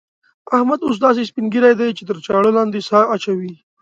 احمد 0.57 0.79
اوس 0.83 0.97
داسې 1.05 1.21
سپين 1.29 1.45
ږيری 1.53 1.73
دی 1.79 1.89
چې 1.97 2.03
تر 2.09 2.17
چاړه 2.25 2.51
لاندې 2.57 2.79
سا 2.89 2.99
اچوي. 3.15 3.53